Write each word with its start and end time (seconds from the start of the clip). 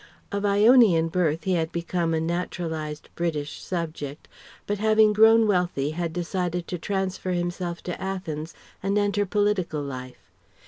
Of 0.31 0.45
Ionian 0.45 1.09
birth 1.09 1.43
he 1.43 1.53
had 1.53 1.71
become 1.71 2.15
a 2.15 2.19
naturalized 2.19 3.09
British 3.13 3.61
subject, 3.61 4.27
but 4.65 4.79
having 4.79 5.13
grown 5.13 5.45
wealthy 5.45 5.91
had 5.91 6.11
decided 6.11 6.67
to 6.69 6.79
transfer 6.79 7.33
himself 7.33 7.83
to 7.83 8.01
Athens 8.01 8.55
and 8.81 8.97
enter 8.97 9.27
political 9.27 9.83
life. 9.83 10.31